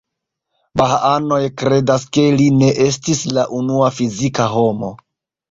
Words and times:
Bahaanoj 0.79 1.39
kredas 1.63 2.07
ke 2.17 2.23
li 2.39 2.47
ne 2.63 2.71
estis 2.87 3.23
la 3.41 3.45
unua 3.61 3.93
fizika 4.01 4.51
homo. 4.57 4.93